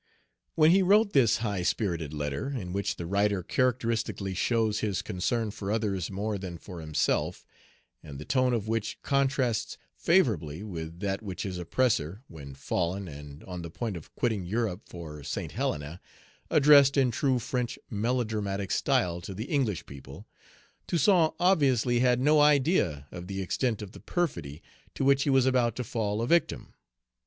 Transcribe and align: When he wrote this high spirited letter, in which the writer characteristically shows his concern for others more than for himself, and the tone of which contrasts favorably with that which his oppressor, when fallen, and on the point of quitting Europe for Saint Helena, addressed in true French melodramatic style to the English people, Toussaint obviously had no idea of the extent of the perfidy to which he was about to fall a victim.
When 0.55 0.71
he 0.71 0.81
wrote 0.81 1.13
this 1.13 1.37
high 1.45 1.61
spirited 1.61 2.11
letter, 2.11 2.49
in 2.49 2.73
which 2.73 2.95
the 2.95 3.05
writer 3.05 3.43
characteristically 3.43 4.33
shows 4.33 4.79
his 4.79 5.03
concern 5.03 5.51
for 5.51 5.71
others 5.71 6.09
more 6.09 6.39
than 6.39 6.57
for 6.57 6.79
himself, 6.81 7.45
and 8.01 8.17
the 8.17 8.25
tone 8.25 8.51
of 8.51 8.67
which 8.67 8.99
contrasts 9.03 9.77
favorably 9.93 10.63
with 10.63 11.01
that 11.01 11.21
which 11.21 11.43
his 11.43 11.59
oppressor, 11.59 12.23
when 12.27 12.55
fallen, 12.55 13.07
and 13.07 13.43
on 13.43 13.61
the 13.61 13.69
point 13.69 13.95
of 13.95 14.15
quitting 14.15 14.43
Europe 14.43 14.81
for 14.89 15.21
Saint 15.23 15.51
Helena, 15.51 16.01
addressed 16.49 16.97
in 16.97 17.11
true 17.11 17.37
French 17.37 17.77
melodramatic 17.91 18.71
style 18.71 19.21
to 19.21 19.35
the 19.35 19.45
English 19.45 19.85
people, 19.85 20.27
Toussaint 20.87 21.35
obviously 21.39 21.99
had 21.99 22.19
no 22.19 22.39
idea 22.41 23.05
of 23.11 23.27
the 23.27 23.39
extent 23.39 23.83
of 23.83 23.91
the 23.91 23.99
perfidy 23.99 24.63
to 24.95 25.03
which 25.05 25.25
he 25.25 25.29
was 25.29 25.45
about 25.45 25.75
to 25.75 25.83
fall 25.83 26.23
a 26.23 26.27
victim. 26.27 26.73